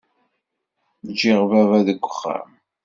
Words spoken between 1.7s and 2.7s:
deg uxxam.